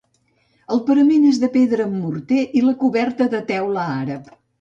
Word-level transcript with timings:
El 0.75 0.79
parament 0.85 1.27
és 1.31 1.41
de 1.43 1.49
pedra 1.57 1.85
amb 1.89 1.99
morter 2.05 2.39
i 2.61 2.65
la 2.69 2.73
coberta 2.85 3.29
de 3.35 3.43
teula 3.53 3.85
àrab. 3.99 4.33